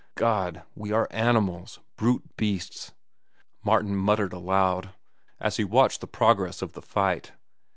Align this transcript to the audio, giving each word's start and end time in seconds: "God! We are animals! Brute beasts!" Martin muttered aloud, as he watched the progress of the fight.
"God! 0.15 0.63
We 0.75 0.91
are 0.91 1.07
animals! 1.11 1.79
Brute 1.95 2.35
beasts!" 2.35 2.91
Martin 3.63 3.95
muttered 3.95 4.33
aloud, 4.33 4.95
as 5.39 5.57
he 5.57 5.63
watched 5.63 6.01
the 6.01 6.07
progress 6.07 6.63
of 6.63 6.73
the 6.73 6.81
fight. 6.81 7.33